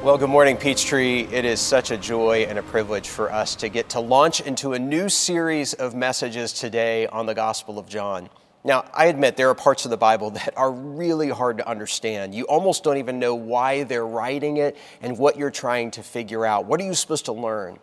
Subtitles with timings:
[0.00, 1.26] Well, good morning, Peachtree.
[1.32, 4.74] It is such a joy and a privilege for us to get to launch into
[4.74, 8.30] a new series of messages today on the Gospel of John.
[8.62, 12.32] Now, I admit there are parts of the Bible that are really hard to understand.
[12.32, 16.46] You almost don't even know why they're writing it and what you're trying to figure
[16.46, 16.64] out.
[16.64, 17.80] What are you supposed to learn?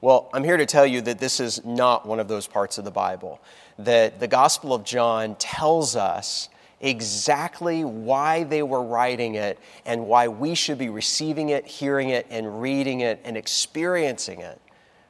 [0.00, 2.84] Well, I'm here to tell you that this is not one of those parts of
[2.84, 3.40] the Bible.
[3.78, 6.48] That the Gospel of John tells us
[6.82, 12.26] exactly why they were writing it and why we should be receiving it, hearing it,
[12.28, 14.60] and reading it and experiencing it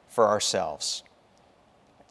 [0.07, 1.03] for ourselves.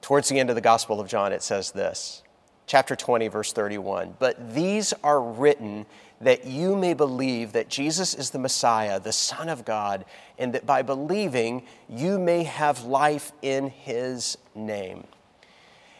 [0.02, 2.22] Towards the end of the Gospel of John, it says this
[2.66, 4.16] chapter 20, verse 31.
[4.18, 5.86] But these are written
[6.20, 10.04] that you may believe that Jesus is the Messiah, the Son of God,
[10.38, 15.06] and that by believing you may have life in his name.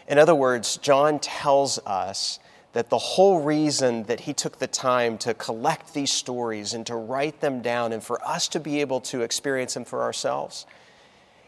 [0.08, 2.38] In other words, John tells us
[2.72, 6.96] that the whole reason that he took the time to collect these stories and to
[6.96, 10.66] write them down and for us to be able to experience them for ourselves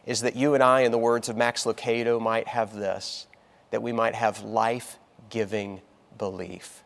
[0.04, 3.26] is that you and I, in the words of Max Lucado, might have this
[3.70, 4.98] that we might have life
[5.30, 5.80] giving
[6.16, 6.82] belief.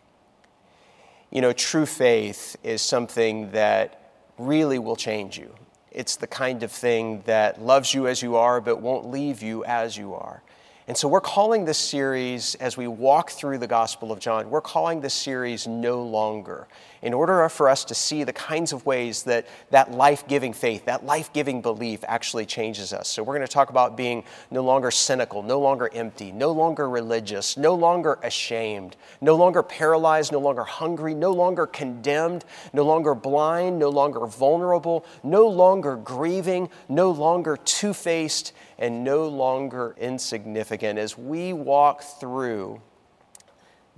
[1.31, 5.55] You know, true faith is something that really will change you.
[5.91, 9.65] It's the kind of thing that loves you as you are, but won't leave you
[9.65, 10.43] as you are.
[10.89, 14.63] And so we're calling this series, as we walk through the Gospel of John, we're
[14.63, 16.67] calling this series No Longer,
[17.03, 20.85] in order for us to see the kinds of ways that that life giving faith,
[20.87, 23.09] that life giving belief actually changes us.
[23.09, 26.89] So we're going to talk about being no longer cynical, no longer empty, no longer
[26.89, 33.15] religious, no longer ashamed, no longer paralyzed, no longer hungry, no longer condemned, no longer
[33.15, 40.99] blind, no longer vulnerable, no longer grieving, no longer two faced and no longer insignificant
[40.99, 42.81] as we walk through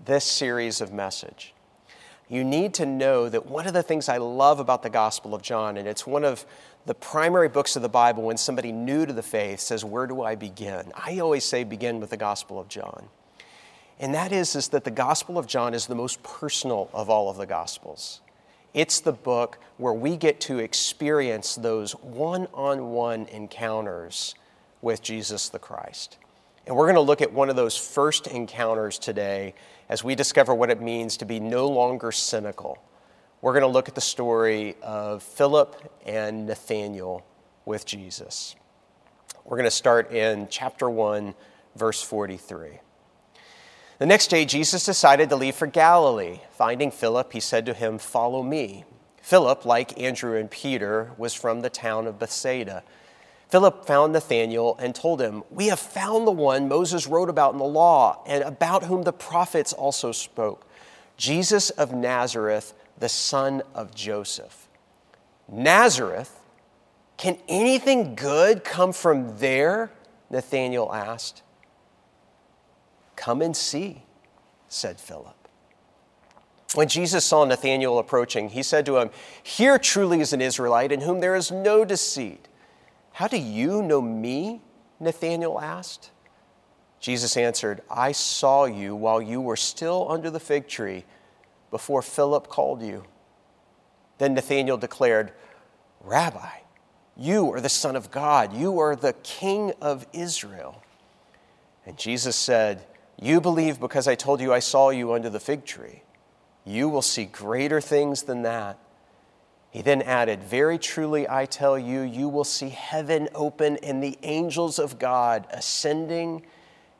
[0.04, 1.54] this series of message.
[2.30, 5.42] You need to know that one of the things I love about the Gospel of
[5.42, 6.46] John, and it's one of
[6.86, 10.22] the primary books of the Bible when somebody new to the faith says, Where do
[10.22, 10.92] I begin?
[10.94, 13.08] I always say, Begin with the Gospel of John.
[13.98, 17.28] And that is, is that the Gospel of John is the most personal of all
[17.30, 18.20] of the Gospels.
[18.74, 24.36] It's the book where we get to experience those one on one encounters
[24.82, 26.16] with Jesus the Christ.
[26.66, 29.54] And we're going to look at one of those first encounters today
[29.90, 32.78] as we discover what it means to be no longer cynical.
[33.42, 37.26] We're going to look at the story of Philip and Nathaniel
[37.64, 38.54] with Jesus.
[39.44, 41.34] We're going to start in chapter 1,
[41.74, 42.78] verse 43.
[43.98, 46.38] The next day, Jesus decided to leave for Galilee.
[46.52, 48.84] Finding Philip, he said to him, Follow me.
[49.20, 52.84] Philip, like Andrew and Peter, was from the town of Bethsaida.
[53.50, 57.58] Philip found Nathanael and told him, We have found the one Moses wrote about in
[57.58, 60.66] the law and about whom the prophets also spoke
[61.16, 64.68] Jesus of Nazareth, the son of Joseph.
[65.48, 66.38] Nazareth?
[67.16, 69.90] Can anything good come from there?
[70.30, 71.42] Nathanael asked.
[73.16, 74.04] Come and see,
[74.68, 75.36] said Philip.
[76.74, 79.10] When Jesus saw Nathanael approaching, he said to him,
[79.42, 82.46] Here truly is an Israelite in whom there is no deceit.
[83.20, 84.62] How do you know me?
[84.98, 86.10] Nathanael asked.
[87.00, 91.04] Jesus answered, I saw you while you were still under the fig tree
[91.70, 93.04] before Philip called you.
[94.16, 95.32] Then Nathanael declared,
[96.00, 96.60] Rabbi,
[97.14, 98.54] you are the Son of God.
[98.54, 100.82] You are the King of Israel.
[101.84, 102.86] And Jesus said,
[103.20, 106.04] You believe because I told you I saw you under the fig tree.
[106.64, 108.78] You will see greater things than that.
[109.70, 114.18] He then added, Very truly I tell you, you will see heaven open and the
[114.22, 116.44] angels of God ascending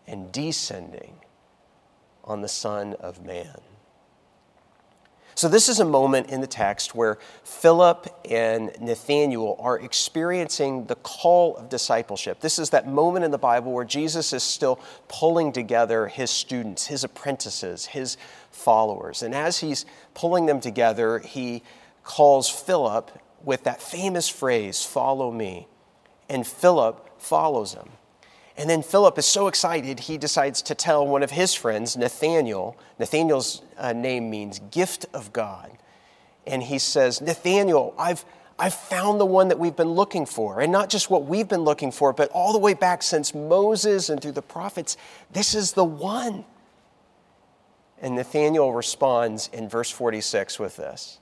[0.07, 1.15] and descending
[2.23, 3.61] on the Son of Man.
[5.35, 10.97] So, this is a moment in the text where Philip and Nathanael are experiencing the
[10.97, 12.41] call of discipleship.
[12.41, 16.89] This is that moment in the Bible where Jesus is still pulling together his students,
[16.89, 18.19] his apprentices, his
[18.51, 19.23] followers.
[19.23, 21.63] And as he's pulling them together, he
[22.11, 23.13] calls Philip
[23.45, 25.69] with that famous phrase, Follow me.
[26.29, 27.89] And Philip follows him.
[28.57, 32.77] And then Philip is so excited, he decides to tell one of his friends, Nathaniel.
[32.99, 35.71] Nathaniel's uh, name means gift of God.
[36.47, 38.25] And he says, Nathaniel, I've,
[38.59, 40.61] I've found the one that we've been looking for.
[40.61, 44.09] And not just what we've been looking for, but all the way back since Moses
[44.09, 44.97] and through the prophets,
[45.31, 46.45] this is the one.
[48.03, 51.21] And Nathaniel responds in verse 46 with this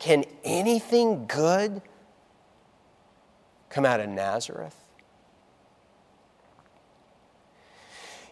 [0.00, 1.80] can anything good
[3.68, 4.74] come out of Nazareth?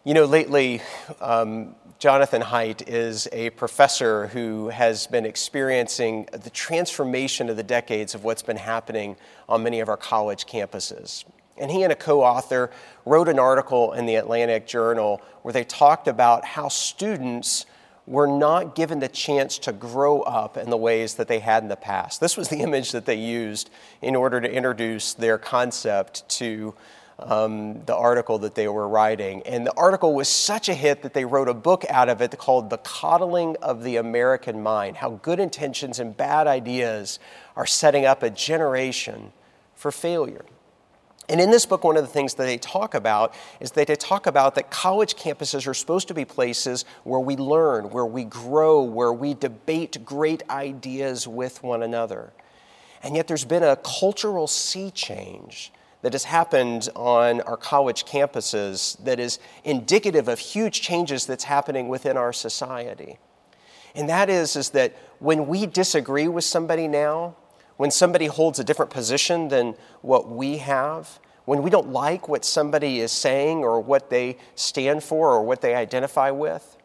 [0.03, 0.81] You know, lately,
[1.20, 8.15] um, Jonathan Haidt is a professor who has been experiencing the transformation of the decades
[8.15, 9.17] of what's been happening
[9.49, 11.25] on many of our college campuses.
[11.59, 12.70] And he and a co author
[13.05, 17.67] wrote an article in the Atlantic Journal where they talked about how students
[18.08, 21.69] were not given the chance to grow up in the ways that they had in
[21.69, 22.20] the past.
[22.20, 23.70] This was the image that they used
[24.00, 26.75] in order to introduce their concept to
[27.19, 29.43] um, the article that they were writing.
[29.43, 32.37] And the article was such a hit that they wrote a book out of it
[32.38, 37.19] called The Coddling of the American Mind How Good Intentions and Bad Ideas
[37.56, 39.32] Are Setting Up a Generation
[39.75, 40.44] for Failure.
[41.29, 43.97] And in this book, one of the things that they talk about is that they
[43.97, 48.25] talk about that college campuses are supposed to be places where we learn, where we
[48.25, 52.33] grow, where we debate great ideas with one another.
[53.03, 55.71] And yet there's been a cultural sea change
[56.03, 61.89] that has happened on our college campuses that is indicative of huge changes that's happening
[61.89, 63.19] within our society.
[63.95, 67.37] And that is, is that when we disagree with somebody now,
[67.79, 72.45] when somebody holds a different position than what we have, when we don't like what
[72.45, 76.77] somebody is saying or what they stand for or what they identify with,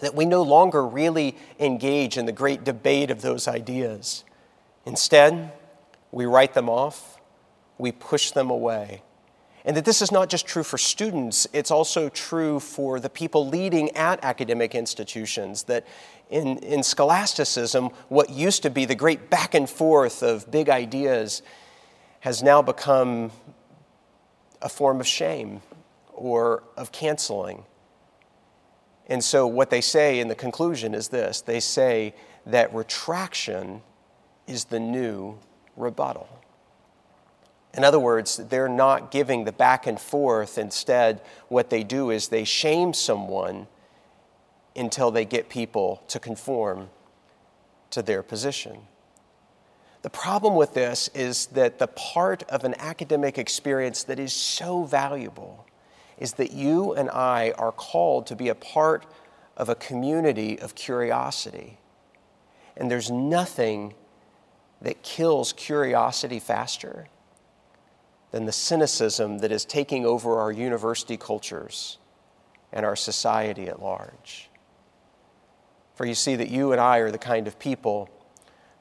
[0.00, 4.24] that we no longer really engage in the great debate of those ideas.
[4.86, 5.52] Instead,
[6.10, 7.16] we write them off
[7.78, 9.02] we push them away.
[9.66, 13.48] And that this is not just true for students, it's also true for the people
[13.48, 15.64] leading at academic institutions.
[15.64, 15.84] That
[16.30, 21.42] in, in scholasticism, what used to be the great back and forth of big ideas
[22.20, 23.32] has now become
[24.62, 25.62] a form of shame
[26.12, 27.64] or of canceling.
[29.08, 32.14] And so, what they say in the conclusion is this they say
[32.46, 33.82] that retraction
[34.46, 35.38] is the new
[35.76, 36.28] rebuttal.
[37.76, 40.56] In other words, they're not giving the back and forth.
[40.56, 43.66] Instead, what they do is they shame someone
[44.74, 46.88] until they get people to conform
[47.90, 48.78] to their position.
[50.00, 54.84] The problem with this is that the part of an academic experience that is so
[54.84, 55.66] valuable
[56.16, 59.04] is that you and I are called to be a part
[59.54, 61.78] of a community of curiosity.
[62.74, 63.94] And there's nothing
[64.80, 67.08] that kills curiosity faster
[68.30, 71.98] than the cynicism that is taking over our university cultures
[72.72, 74.50] and our society at large.
[75.94, 78.10] For you see that you and I are the kind of people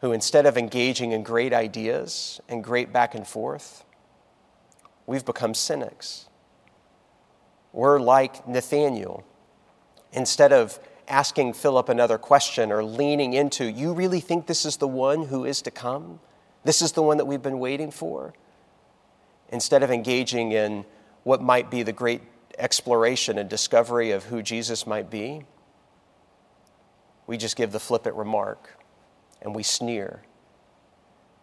[0.01, 3.85] who, instead of engaging in great ideas and great back and forth,
[5.05, 6.27] we've become cynics.
[7.71, 9.25] We're like Nathaniel.
[10.11, 14.87] Instead of asking Philip another question or leaning into, you really think this is the
[14.87, 16.19] one who is to come?
[16.63, 18.33] This is the one that we've been waiting for?
[19.55, 20.83] Instead of engaging in
[21.23, 22.21] what might be the great
[22.57, 25.43] exploration and discovery of who Jesus might be,
[27.25, 28.77] we just give the flippant remark
[29.41, 30.23] and we sneer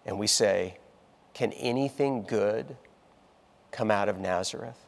[0.04, 0.76] and we say,
[1.32, 2.76] Can anything good
[3.70, 4.78] come out of Nazareth?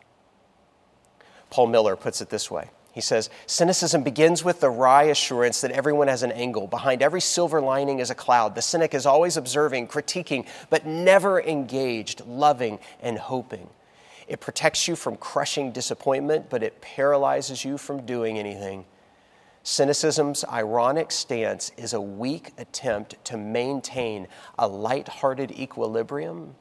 [1.48, 5.73] Paul Miller puts it this way he says, Cynicism begins with the wry assurance that
[5.73, 6.69] everyone has an angle.
[6.69, 8.55] Behind every silver lining is a cloud.
[8.55, 13.69] The cynic is always observing, critiquing, but never engaged, loving, and hoping.
[14.29, 18.85] It protects you from crushing disappointment, but it paralyzes you from doing anything.
[19.64, 26.55] Cynicism's ironic stance is a weak attempt to maintain a light-hearted equilibrium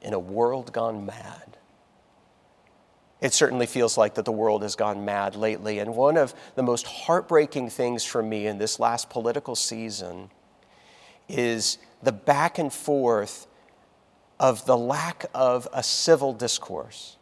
[0.00, 1.58] in a world gone mad.
[3.24, 5.78] It certainly feels like that the world has gone mad lately.
[5.78, 10.28] And one of the most heartbreaking things for me in this last political season
[11.26, 13.46] is the back and forth
[14.38, 17.16] of the lack of a civil discourse.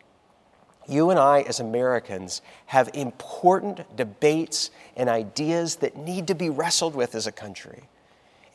[0.89, 6.97] You and I, as Americans, have important debates and ideas that need to be wrestled
[6.97, 7.85] with as a country.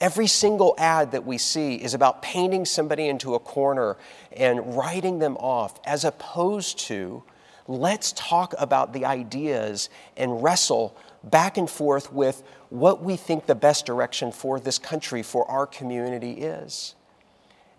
[0.02, 3.96] Every single ad that we see is about painting somebody into a corner
[4.36, 7.24] and writing them off, as opposed to
[7.68, 13.56] let's talk about the ideas and wrestle back and forth with what we think the
[13.56, 16.96] best direction for this country, for our community is.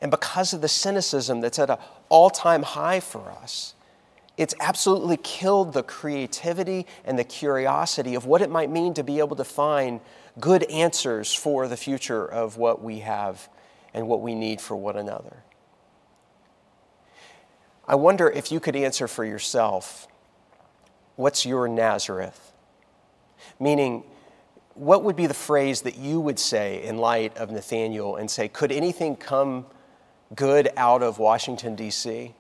[0.00, 1.78] And because of the cynicism that's at an
[2.09, 3.75] all time high for us,
[4.37, 9.18] it's absolutely killed the creativity and the curiosity of what it might mean to be
[9.18, 10.00] able to find
[10.38, 13.49] good answers for the future of what we have
[13.92, 15.42] and what we need for one another.
[17.88, 20.07] I wonder if you could answer for yourself
[21.16, 22.52] what's your Nazareth?
[23.59, 24.04] Meaning,
[24.75, 28.47] what would be the phrase that you would say in light of Nathaniel and say,
[28.47, 29.64] could anything come
[30.37, 32.35] good out of Washington, D.C.?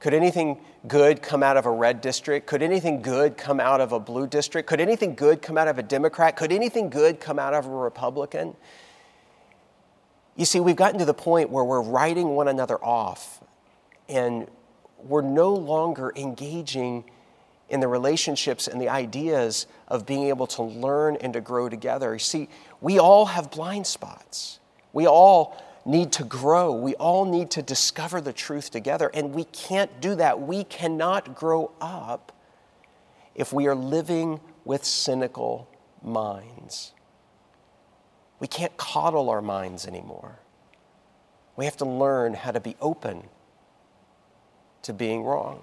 [0.00, 2.46] Could anything good come out of a red district?
[2.46, 4.68] Could anything good come out of a blue district?
[4.68, 6.36] Could anything good come out of a Democrat?
[6.36, 8.54] Could anything good come out of a Republican?
[10.36, 13.40] You see, we've gotten to the point where we're writing one another off
[14.08, 14.48] and
[14.98, 17.04] we're no longer engaging
[17.68, 22.12] in the relationships and the ideas of being able to learn and to grow together.
[22.12, 22.48] You see,
[22.80, 24.60] we all have blind spots.
[24.92, 26.72] We all need to grow.
[26.72, 29.10] We all need to discover the truth together.
[29.12, 30.40] And we can't do that.
[30.40, 32.32] We cannot grow up
[33.34, 35.68] if we are living with cynical
[36.02, 36.92] minds.
[38.38, 40.38] We can't coddle our minds anymore.
[41.56, 43.28] We have to learn how to be open
[44.86, 45.60] to being wrong.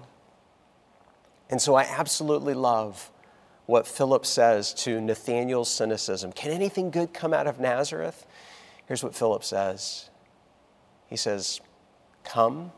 [1.50, 3.10] And so I absolutely love
[3.66, 6.34] what Philip says to Nathanael's cynicism.
[6.34, 8.26] Can anything good come out of Nazareth?
[8.86, 10.10] Here's what Philip says
[11.08, 11.62] He says,
[12.26, 12.74] Come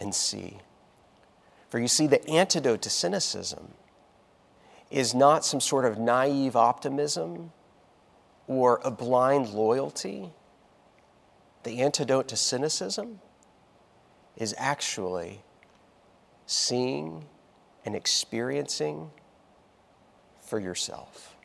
[0.00, 0.58] and see.
[1.70, 3.74] For you see, the antidote to cynicism
[4.90, 7.52] is not some sort of naive optimism
[8.48, 10.30] or a blind loyalty.
[11.62, 13.20] The antidote to cynicism
[14.36, 15.42] is actually
[16.46, 17.24] seeing
[17.84, 19.10] and experiencing
[20.40, 21.36] for yourself.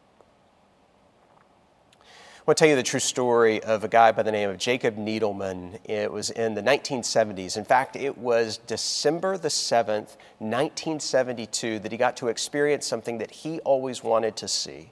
[2.02, 4.58] I want to tell you the true story of a guy by the name of
[4.58, 5.78] Jacob Needleman.
[5.84, 7.58] It was in the 1970s.
[7.58, 13.30] In fact, it was December the 7th, 1972, that he got to experience something that
[13.30, 14.92] he always wanted to see.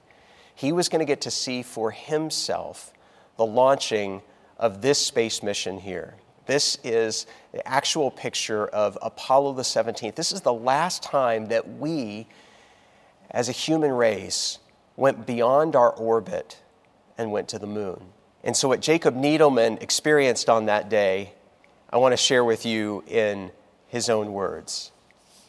[0.54, 2.92] He was going to get to see for himself
[3.36, 4.22] the launching
[4.56, 6.14] of this space mission here.
[6.48, 10.14] This is the actual picture of Apollo the 17th.
[10.14, 12.26] This is the last time that we,
[13.30, 14.58] as a human race,
[14.96, 16.62] went beyond our orbit
[17.18, 18.00] and went to the moon.
[18.42, 21.34] And so, what Jacob Needleman experienced on that day,
[21.90, 23.50] I want to share with you in
[23.86, 24.90] his own words.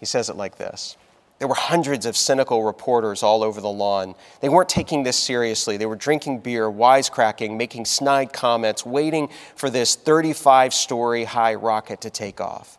[0.01, 0.97] He says it like this
[1.39, 4.13] there were hundreds of cynical reporters all over the lawn.
[4.41, 5.77] They weren't taking this seriously.
[5.77, 12.01] They were drinking beer, wisecracking, making snide comments, waiting for this 35 story high rocket
[12.01, 12.77] to take off.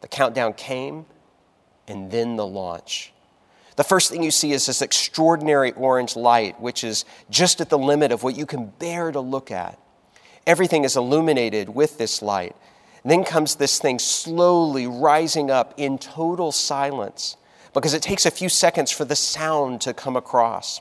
[0.00, 1.04] The countdown came,
[1.86, 3.12] and then the launch.
[3.76, 7.78] The first thing you see is this extraordinary orange light, which is just at the
[7.78, 9.78] limit of what you can bear to look at.
[10.46, 12.56] Everything is illuminated with this light.
[13.02, 17.36] And then comes this thing slowly rising up in total silence
[17.74, 20.80] because it takes a few seconds for the sound to come across.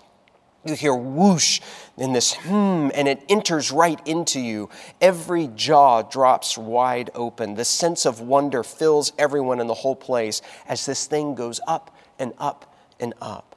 [0.66, 1.62] You hear whoosh
[1.98, 4.70] in this hmm, and it enters right into you.
[5.00, 7.56] Every jaw drops wide open.
[7.56, 11.96] The sense of wonder fills everyone in the whole place as this thing goes up
[12.20, 13.56] and up and up.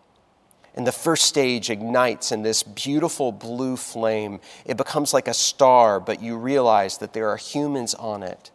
[0.75, 4.39] And the first stage ignites in this beautiful blue flame.
[4.65, 8.53] It becomes like a star, but you realize that there are humans on it.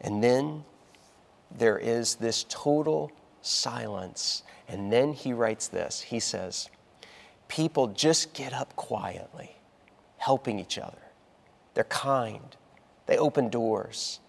[0.00, 0.64] And then
[1.56, 3.12] there is this total
[3.42, 4.42] silence.
[4.68, 6.68] And then he writes this he says,
[7.48, 9.56] People just get up quietly,
[10.18, 10.98] helping each other.
[11.74, 12.56] They're kind,
[13.06, 14.20] they open doors,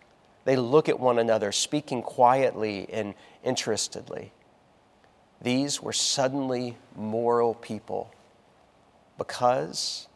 [0.46, 3.14] they look at one another, speaking quietly and
[3.44, 4.32] interestedly.
[5.42, 8.12] These were suddenly moral people
[9.18, 10.08] because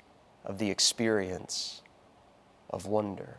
[0.45, 1.81] of the experience
[2.69, 3.37] of wonder.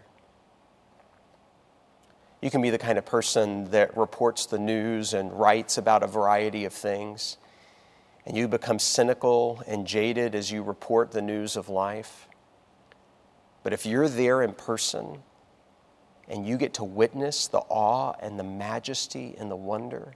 [2.44, 6.06] You can be the kind of person that reports the news and writes about a
[6.06, 7.38] variety of things,
[8.26, 12.28] and you become cynical and jaded as you report the news of life.
[13.62, 15.22] But if you're there in person
[16.28, 20.12] and you get to witness the awe and the majesty and the wonder,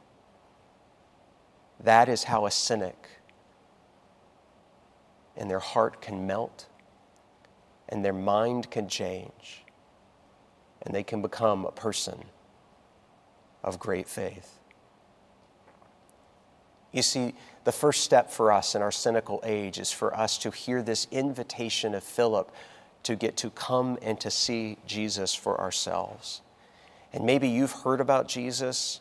[1.80, 3.08] that is how a cynic
[5.34, 6.66] and their heart can melt
[7.88, 9.64] and their mind can change
[10.82, 12.24] and they can become a person
[13.62, 14.58] of great faith.
[16.92, 20.50] You see, the first step for us in our cynical age is for us to
[20.50, 22.50] hear this invitation of Philip
[23.02, 26.40] to get to come and to see Jesus for ourselves.
[27.12, 29.00] And maybe you've heard about Jesus,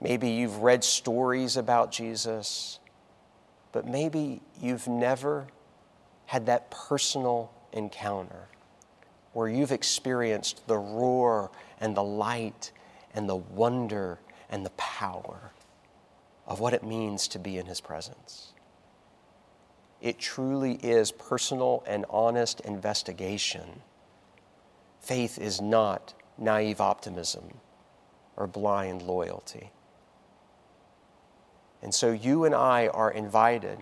[0.00, 2.80] maybe you've read stories about Jesus,
[3.72, 5.46] but maybe you've never
[6.26, 8.48] had that personal encounter
[9.32, 12.72] where you've experienced the roar and the light
[13.14, 14.18] and the wonder
[14.50, 15.52] and the power
[16.46, 18.52] of what it means to be in His presence.
[20.00, 23.82] It truly is personal and honest investigation.
[25.00, 27.58] Faith is not naive optimism
[28.36, 29.70] or blind loyalty.
[31.82, 33.78] And so you and I are invited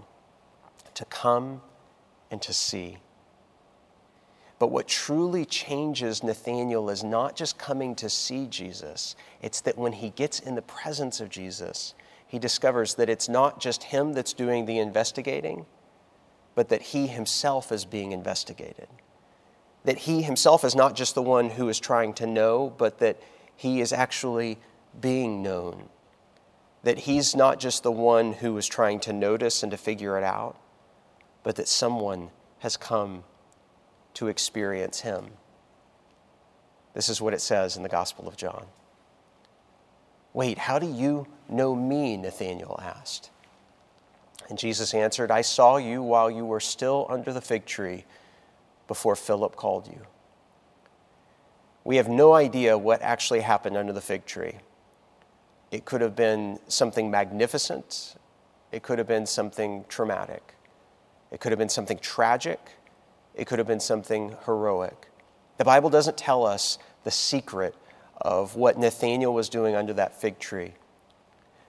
[0.94, 1.60] to come
[2.30, 2.98] and to see.
[4.58, 9.92] But what truly changes Nathanael is not just coming to see Jesus, it's that when
[9.92, 11.94] he gets in the presence of Jesus,
[12.26, 15.66] he discovers that it's not just him that's doing the investigating,
[16.54, 18.88] but that he himself is being investigated.
[19.84, 23.20] That he himself is not just the one who is trying to know, but that
[23.54, 24.58] he is actually
[24.98, 25.88] being known.
[26.82, 30.24] That he's not just the one who is trying to notice and to figure it
[30.24, 30.56] out,
[31.42, 33.22] but that someone has come
[34.16, 35.26] to experience him.
[36.94, 38.64] This is what it says in the Gospel of John.
[40.32, 42.16] Wait, how do you know me?
[42.16, 43.30] Nathanael asked.
[44.48, 48.06] And Jesus answered, I saw you while you were still under the fig tree
[48.88, 50.00] before Philip called you.
[51.84, 54.54] We have no idea what actually happened under the fig tree.
[55.70, 58.16] It could have been something magnificent,
[58.72, 60.54] it could have been something traumatic,
[61.30, 62.60] it could have been something tragic,
[63.36, 65.08] it could have been something heroic.
[65.58, 67.74] The Bible doesn't tell us the secret
[68.20, 70.72] of what Nathanael was doing under that fig tree.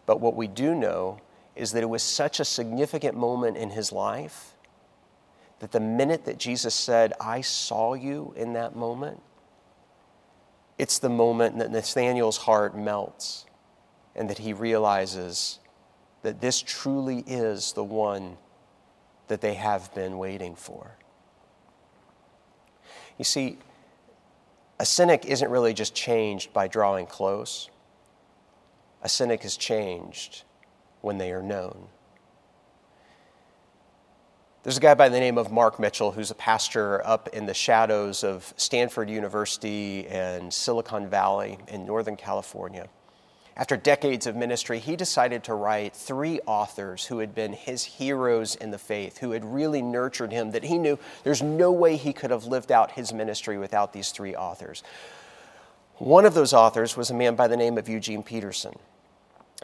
[0.05, 1.19] But what we do know
[1.55, 4.53] is that it was such a significant moment in his life
[5.59, 9.21] that the minute that Jesus said, I saw you in that moment,
[10.77, 13.45] it's the moment that Nathanael's heart melts
[14.15, 15.59] and that he realizes
[16.21, 18.38] that this truly is the one
[19.27, 20.97] that they have been waiting for.
[23.17, 23.57] You see,
[24.79, 27.69] a cynic isn't really just changed by drawing close.
[29.01, 30.43] A cynic is changed
[31.01, 31.88] when they are known.
[34.63, 37.53] There's a guy by the name of Mark Mitchell who's a pastor up in the
[37.53, 42.89] shadows of Stanford University and Silicon Valley in Northern California.
[43.57, 48.53] After decades of ministry, he decided to write three authors who had been his heroes
[48.53, 52.13] in the faith, who had really nurtured him, that he knew there's no way he
[52.13, 54.83] could have lived out his ministry without these three authors.
[55.95, 58.75] One of those authors was a man by the name of Eugene Peterson.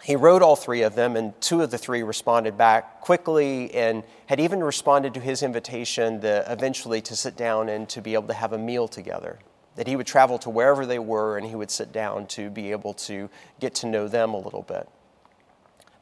[0.02, 4.04] He wrote all three of them, and two of the three responded back quickly and
[4.26, 8.28] had even responded to his invitation to eventually to sit down and to be able
[8.30, 9.38] to have a meal together
[9.76, 12.72] that he would travel to wherever they were and he would sit down to be
[12.72, 14.88] able to get to know them a little bit.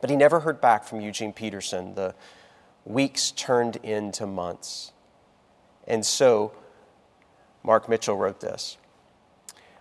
[0.01, 1.95] But he never heard back from Eugene Peterson.
[1.95, 2.15] The
[2.85, 4.91] weeks turned into months.
[5.87, 6.53] And so
[7.63, 8.77] Mark Mitchell wrote this.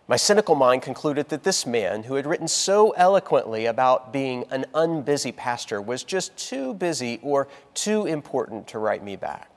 [0.07, 4.66] My cynical mind concluded that this man, who had written so eloquently about being an
[4.74, 9.49] unbusy pastor, was just too busy or too important to write me back.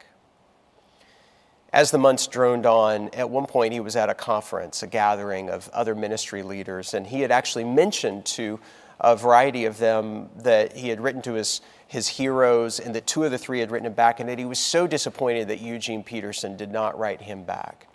[1.74, 5.50] As the months droned on, at one point he was at a conference, a gathering
[5.50, 8.60] of other ministry leaders, and he had actually mentioned to
[9.00, 13.24] a variety of them that he had written to his, his heroes and that two
[13.24, 16.04] of the three had written him back, and that he was so disappointed that Eugene
[16.04, 17.88] Peterson did not write him back.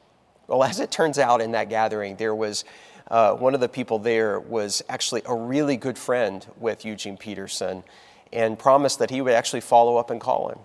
[0.48, 2.64] Well, as it turns out in that gathering, there was
[3.12, 7.84] uh, one of the people there was actually a really good friend with Eugene Peterson
[8.32, 10.58] and promised that he would actually follow up and call him.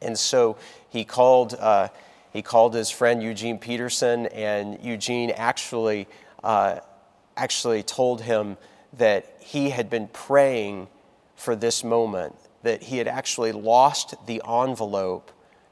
[0.00, 0.56] And so
[0.88, 1.56] he called.
[1.60, 1.88] Uh,
[2.32, 6.08] he called his friend Eugene Peterson, and Eugene actually,
[6.42, 6.80] uh,
[7.36, 8.56] actually told him
[8.94, 10.88] that he had been praying
[11.36, 15.30] for this moment, that he had actually lost the envelope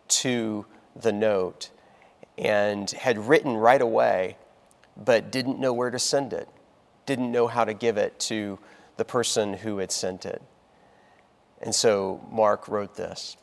[0.08, 1.70] to the note
[2.36, 4.36] and had written right away,
[4.96, 6.48] but didn't know where to send it,
[7.06, 8.58] didn't know how to give it to
[8.96, 10.42] the person who had sent it.
[11.62, 13.36] And so Mark wrote this.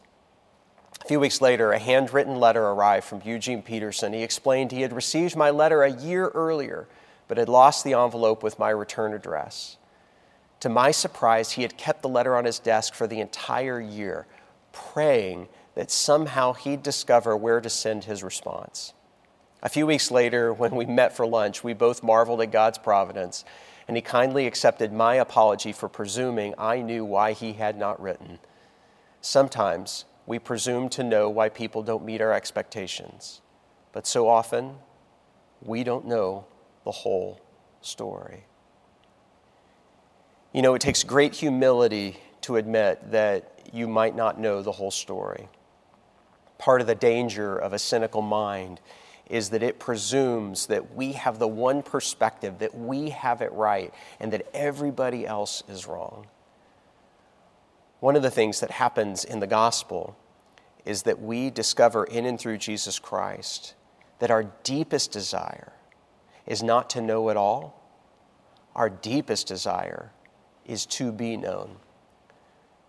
[1.07, 4.11] A few weeks later, a handwritten letter arrived from Eugene Peterson.
[4.11, 6.85] He explained he had received my letter a year earlier,
[7.29, 9.77] but had lost the envelope with my return address.
[10.59, 14.27] To my surprise, he had kept the letter on his desk for the entire year,
[14.73, 18.93] praying that somehow he'd discover where to send his response.
[19.63, 23.45] A few weeks later, when we met for lunch, we both marveled at God's providence,
[23.87, 28.39] and he kindly accepted my apology for presuming I knew why he had not written.
[29.21, 33.41] Sometimes we presume to know why people don't meet our expectations.
[33.93, 34.75] But so often,
[35.61, 36.45] we don't know
[36.83, 37.41] the whole
[37.81, 38.45] story.
[40.53, 44.91] You know, it takes great humility to admit that you might not know the whole
[44.91, 45.47] story.
[46.57, 48.81] Part of the danger of a cynical mind
[49.29, 53.93] is that it presumes that we have the one perspective, that we have it right,
[54.19, 56.27] and that everybody else is wrong.
[57.99, 60.17] One of the things that happens in the gospel
[60.85, 63.73] is that we discover in and through Jesus Christ
[64.19, 65.73] that our deepest desire
[66.45, 67.83] is not to know it all,
[68.75, 70.11] our deepest desire
[70.65, 71.77] is to be known.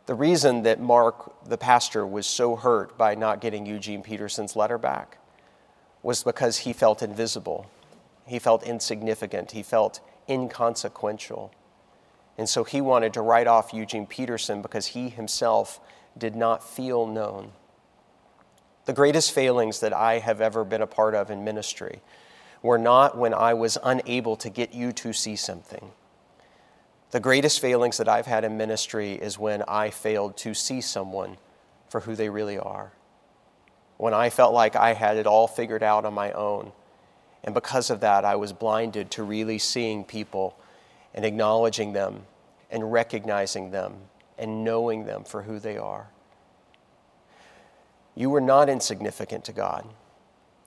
[0.07, 4.79] The reason that Mark, the pastor, was so hurt by not getting Eugene Peterson's letter
[4.79, 5.19] back
[6.03, 7.67] was because he felt invisible,
[8.27, 11.53] he felt insignificant, he felt inconsequential.
[12.39, 15.81] And so he wanted to write off Eugene Peterson because he himself
[16.17, 17.51] did not feel known.
[18.85, 22.01] The greatest failings that I have ever been a part of in ministry
[22.63, 25.91] were not when I was unable to get you to see something.
[27.11, 31.39] The greatest failings that I've had in ministry is when I failed to see someone
[31.89, 32.93] for who they really are.
[33.97, 36.73] When I felt like I had it all figured out on my own.
[37.43, 40.57] And because of that, I was blinded to really seeing people
[41.15, 42.23] and acknowledging them
[42.71, 43.95] and recognizing them
[44.39, 46.09] and knowing them for who they are.
[48.15, 49.87] You were not insignificant to God.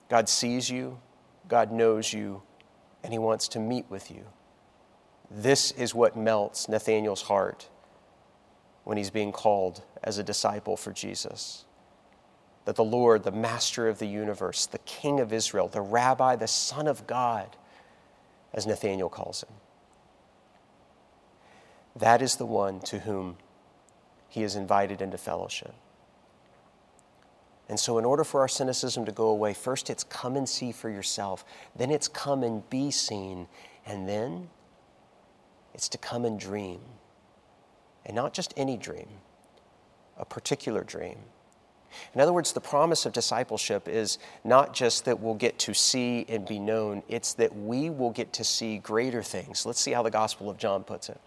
[0.08, 0.98] God sees you,
[1.48, 2.42] God knows you,
[3.02, 4.24] and He wants to meet with you.
[5.30, 7.68] This is what melts Nathanael's heart
[8.84, 11.64] when he's being called as a disciple for Jesus.
[12.64, 16.46] That the Lord, the master of the universe, the king of Israel, the rabbi, the
[16.46, 17.56] son of God,
[18.52, 19.54] as Nathanael calls him,
[21.96, 23.36] that is the one to whom
[24.28, 25.74] he is invited into fellowship.
[27.68, 30.72] And so, in order for our cynicism to go away, first it's come and see
[30.72, 31.44] for yourself,
[31.76, 33.48] then it's come and be seen,
[33.86, 34.50] and then
[35.74, 36.80] it's to come and dream.
[38.04, 39.08] And not just any dream,
[40.18, 41.18] a particular dream.
[42.14, 46.24] In other words, the promise of discipleship is not just that we'll get to see
[46.28, 49.66] and be known, it's that we will get to see greater things.
[49.66, 51.20] Let's see how the Gospel of John puts it.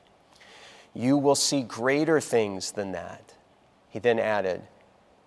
[0.95, 3.33] You will see greater things than that.
[3.89, 4.61] He then added,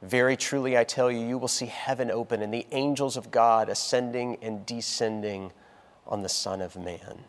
[0.01, 3.69] Very truly I tell you, you will see heaven open and the angels of God
[3.69, 5.53] ascending and descending
[6.07, 7.25] on the Son of Man.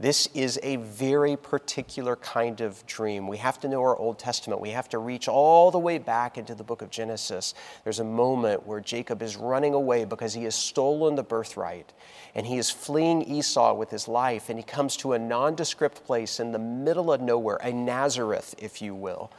[0.00, 3.28] This is a very particular kind of dream.
[3.28, 4.60] We have to know our Old Testament.
[4.60, 7.54] We have to reach all the way back into the book of Genesis.
[7.84, 11.92] There's a moment where Jacob is running away because he has stolen the birthright
[12.34, 14.50] and he is fleeing Esau with his life.
[14.50, 18.82] And he comes to a nondescript place in the middle of nowhere, a Nazareth, if
[18.82, 19.30] you will,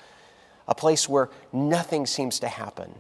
[0.70, 2.96] a place where nothing seems to happen.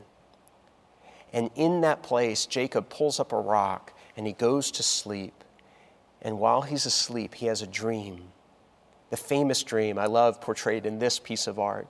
[1.31, 5.44] And in that place, Jacob pulls up a rock and he goes to sleep.
[6.25, 8.23] And while he's asleep, he has a dream.
[9.11, 11.87] The famous dream I love portrayed in this piece of art.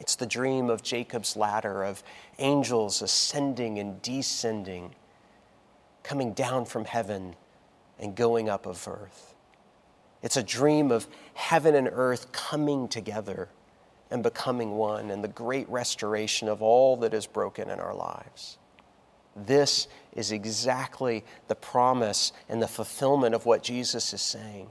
[0.00, 2.02] It's the dream of Jacob's ladder, of
[2.40, 4.96] angels ascending and descending,
[6.02, 7.36] coming down from heaven
[8.00, 9.36] and going up of earth.
[10.20, 13.50] It's a dream of heaven and earth coming together
[14.10, 18.58] and becoming one, and the great restoration of all that is broken in our lives.
[19.36, 24.68] This is exactly the promise and the fulfillment of what Jesus is saying.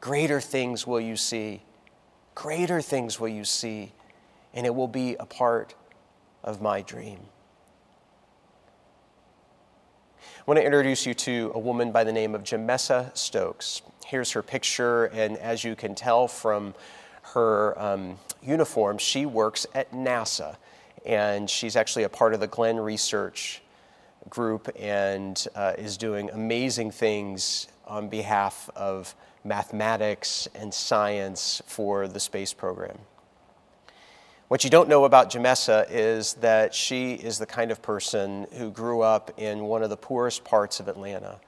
[0.00, 1.62] Greater things will you see.
[2.34, 3.92] Greater things will you see,
[4.52, 5.74] and it will be a part
[6.42, 7.20] of my dream.
[10.38, 13.80] I want to introduce you to a woman by the name of Jamesa Stokes.
[14.04, 16.74] Here's her picture, and as you can tell from
[17.32, 20.56] her um, uniform, she works at NASA,
[21.06, 23.62] and she's actually a part of the Glenn Research
[24.28, 32.20] group and uh, is doing amazing things on behalf of mathematics and science for the
[32.20, 32.98] space program.
[34.48, 38.70] What you don't know about Jamesa is that she is the kind of person who
[38.70, 41.40] grew up in one of the poorest parts of Atlanta.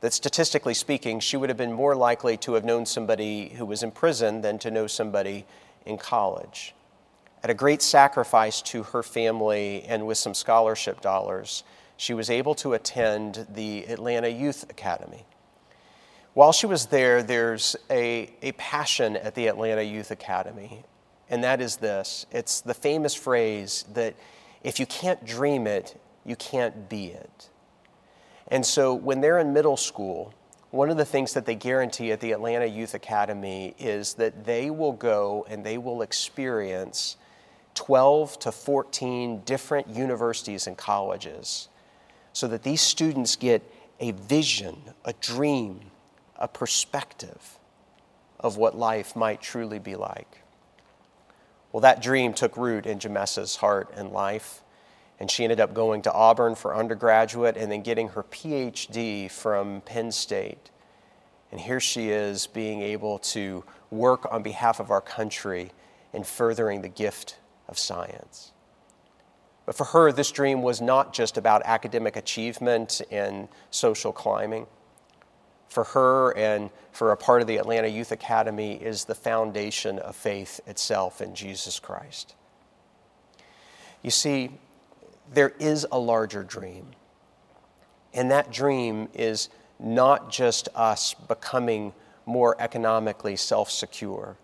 [0.00, 3.82] That statistically speaking, she would have been more likely to have known somebody who was
[3.82, 5.46] in prison than to know somebody
[5.86, 6.74] in college.
[7.42, 11.64] At a great sacrifice to her family and with some scholarship dollars,
[11.96, 15.24] she was able to attend the Atlanta Youth Academy.
[16.34, 20.84] While she was there, there's a, a passion at the Atlanta Youth Academy,
[21.30, 24.14] and that is this it's the famous phrase that
[24.62, 27.50] if you can't dream it, you can't be it.
[28.48, 30.34] And so when they're in middle school,
[30.70, 34.70] one of the things that they guarantee at the Atlanta Youth Academy is that they
[34.70, 37.16] will go and they will experience
[37.74, 41.68] 12 to 14 different universities and colleges
[42.34, 43.62] so that these students get
[44.00, 45.80] a vision, a dream,
[46.36, 47.58] a perspective
[48.40, 50.42] of what life might truly be like.
[51.72, 54.62] Well, that dream took root in Jamesa's heart and life,
[55.18, 59.80] and she ended up going to Auburn for undergraduate and then getting her PhD from
[59.82, 60.70] Penn State.
[61.52, 65.70] And here she is being able to work on behalf of our country
[66.12, 68.53] in furthering the gift of science.
[69.66, 74.66] But for her, this dream was not just about academic achievement and social climbing.
[75.68, 80.14] For her and for a part of the Atlanta Youth Academy is the foundation of
[80.14, 82.34] faith itself in Jesus Christ.
[84.02, 84.50] You see,
[85.32, 86.88] there is a larger dream.
[88.12, 89.48] And that dream is
[89.80, 91.92] not just us becoming
[92.26, 94.36] more economically self secure,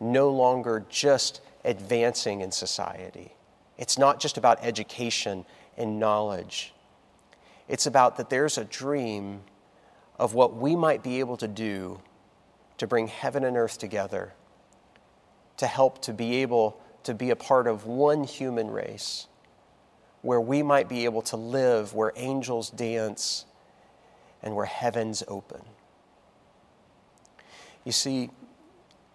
[0.00, 3.34] no longer just advancing in society.
[3.82, 5.44] It's not just about education
[5.76, 6.72] and knowledge.
[7.66, 9.40] It's about that there's a dream
[10.20, 12.00] of what we might be able to do
[12.78, 14.34] to bring heaven and earth together,
[15.56, 19.26] to help to be able to be a part of one human race
[20.20, 23.46] where we might be able to live where angels dance
[24.44, 25.62] and where heaven's open.
[27.84, 28.30] You see,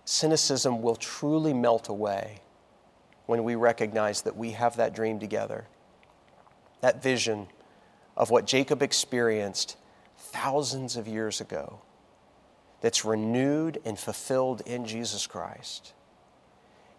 [0.03, 2.41] cynicism will truly melt away
[3.27, 5.67] when we recognize that we have that dream together,
[6.81, 7.47] that vision
[8.15, 9.77] of what Jacob experienced
[10.17, 11.79] thousands of years ago,
[12.81, 15.93] that's renewed and fulfilled in Jesus Christ.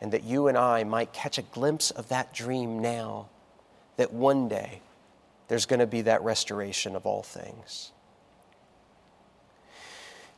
[0.01, 3.29] And that you and I might catch a glimpse of that dream now,
[3.97, 4.81] that one day
[5.49, 7.91] there's going to be that restoration of all things.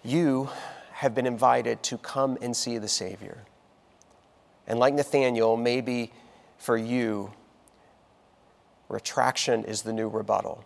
[0.02, 0.48] You
[0.92, 3.38] have been invited to come and see the Savior.
[4.70, 6.12] And like Nathaniel, maybe
[6.56, 7.32] for you,
[8.88, 10.64] retraction is the new rebuttal.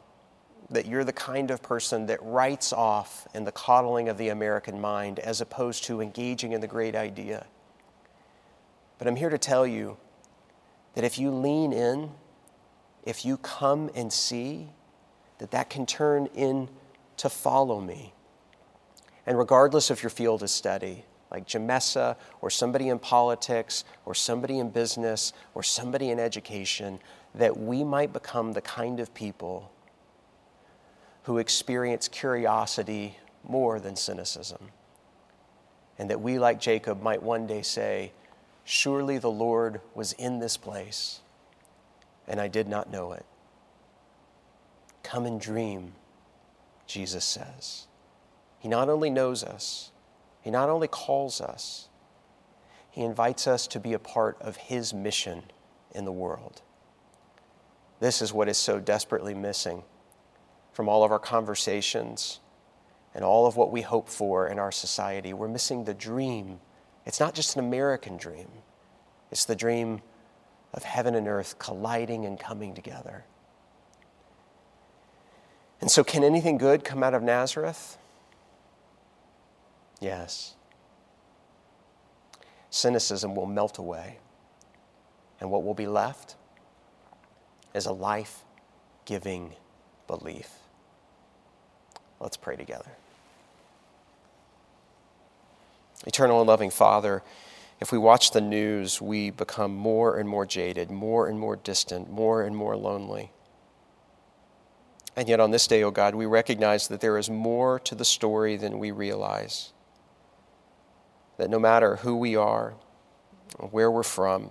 [0.69, 4.79] That you're the kind of person that writes off in the coddling of the American
[4.79, 7.47] mind as opposed to engaging in the great idea.
[8.99, 9.97] But I'm here to tell you
[10.93, 12.11] that if you lean in,
[13.05, 14.69] if you come and see,
[15.39, 16.69] that that can turn in
[17.17, 18.13] to follow me.
[19.27, 24.61] And regardless if your field is study, like Jamesa, or somebody in politics, or somebody
[24.61, 27.01] in business, or somebody in education,
[27.35, 29.73] that we might become the kind of people
[31.25, 34.71] who experience curiosity more than cynicism.
[35.99, 38.13] And that we, like Jacob, might one day say,
[38.63, 41.21] Surely the Lord was in this place,
[42.29, 43.27] and I did not know it.
[45.03, 45.95] Come and dream,
[46.87, 47.89] Jesus says.
[48.61, 49.91] He not only knows us,
[50.45, 51.89] He not only calls us,
[52.91, 55.45] He invites us to be a part of His mission
[55.95, 56.61] in the world.
[57.99, 59.85] This is what is so desperately missing
[60.75, 62.41] from all of our conversations
[63.15, 65.33] and all of what we hope for in our society.
[65.33, 66.61] We're missing the dream.
[67.07, 68.49] It's not just an American dream,
[69.31, 70.03] it's the dream
[70.75, 73.25] of heaven and earth colliding and coming together.
[75.81, 77.97] And so, can anything good come out of Nazareth?
[80.01, 80.55] Yes.
[82.71, 84.19] Cynicism will melt away.
[85.41, 86.37] And what will be left
[87.75, 88.43] is a life
[89.05, 89.53] giving
[90.07, 90.51] belief.
[92.21, 92.91] Let's pray together.
[96.07, 97.23] Eternal and loving Father,
[97.81, 102.11] if we watch the news, we become more and more jaded, more and more distant,
[102.11, 103.31] more and more lonely.
[105.17, 107.95] And yet, on this day, O oh God, we recognize that there is more to
[107.95, 109.74] the story than we realize
[111.37, 112.75] that no matter who we are,
[113.59, 114.51] where we're from,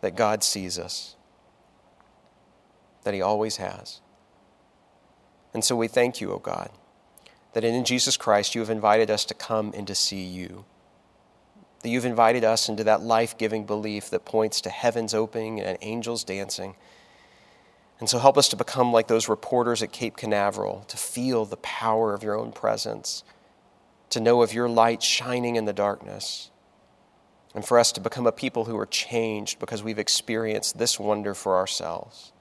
[0.00, 1.16] that God sees us,
[3.04, 4.00] that He always has.
[5.54, 6.70] And so we thank you, O God,
[7.52, 10.64] that in Jesus Christ you have invited us to come and to see you.
[11.82, 15.76] That you've invited us into that life giving belief that points to heaven's opening and
[15.82, 16.76] angels dancing.
[17.98, 21.56] And so help us to become like those reporters at Cape Canaveral, to feel the
[21.58, 23.24] power of your own presence
[24.12, 26.50] to know of your light shining in the darkness,
[27.54, 31.34] and for us to become a people who are changed because we've experienced this wonder
[31.34, 32.32] for ourselves.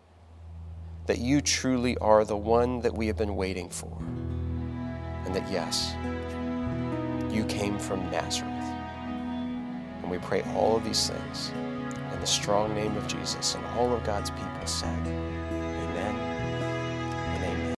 [1.05, 3.97] That you truly are the one that we have been waiting for,
[5.25, 5.95] and that yes,
[7.33, 8.51] you came from Nazareth.
[10.01, 11.51] And we pray all of these things
[12.13, 15.07] in the strong name of Jesus, and all of God's people said,